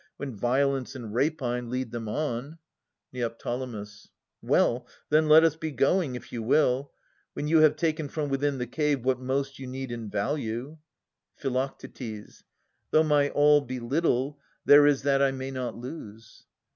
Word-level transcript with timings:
When 0.17 0.35
violence 0.35 0.95
and 0.95 1.13
rapine 1.13 1.69
lead 1.69 1.91
them 1.91 2.09
on. 2.09 2.57
Neo. 3.13 3.35
Well, 4.41 4.87
then, 5.09 5.29
let 5.29 5.43
us 5.43 5.55
be 5.55 5.69
going, 5.69 6.15
if 6.15 6.33
you 6.33 6.41
will; 6.41 6.91
When 7.33 7.47
you 7.47 7.59
have 7.59 7.75
taken 7.75 8.09
from 8.09 8.27
within 8.29 8.57
the 8.57 8.65
cave 8.65 9.05
What 9.05 9.19
most 9.19 9.59
you 9.59 9.67
need 9.67 9.91
and 9.91 10.11
value. 10.11 10.79
Phi. 11.35 11.69
Though 12.89 13.03
my 13.03 13.29
all 13.29 13.61
Be 13.61 13.79
little, 13.79 14.39
there 14.65 14.87
is 14.87 15.03
that 15.03 15.21
I 15.21 15.29
may 15.29 15.51
not 15.51 15.75
lose. 15.77 16.47